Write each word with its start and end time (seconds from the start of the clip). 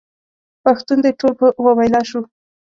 پښتون 0.63 0.97
دې 1.03 1.11
ټول 1.19 1.33
په 1.39 1.47
واویلا 1.65 2.01
شو. 2.09 2.21